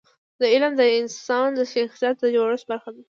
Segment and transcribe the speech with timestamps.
[0.53, 3.03] علم د انسان د شخصیت د جوړښت برخه ده.